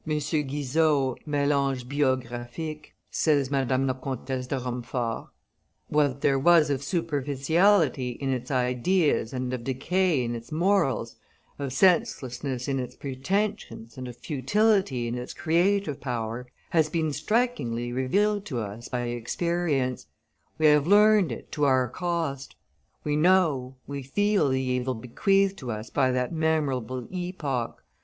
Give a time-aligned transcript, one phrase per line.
[0.07, 5.27] Guizot, Melanges biographiques (Madame la Comtesse de Rumford)],
[5.89, 11.17] "what there was of superficiality in its ideas and of decay in its morals,
[11.59, 17.93] of senselessness in its pretensions and of futility in its creative power, has been strikingly
[17.93, 20.07] revealed to us by experience;
[20.57, 22.55] we have learned it to our cost.
[23.03, 27.83] We know, we feel the evil bequeathed to us by that memorable epoch.